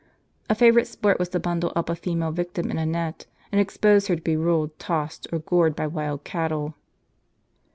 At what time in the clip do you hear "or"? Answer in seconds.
5.31-5.37